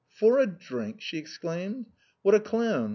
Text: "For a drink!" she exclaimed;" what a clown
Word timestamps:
"For 0.19 0.39
a 0.39 0.47
drink!" 0.47 0.99
she 1.01 1.19
exclaimed;" 1.19 1.85
what 2.23 2.33
a 2.33 2.39
clown 2.39 2.89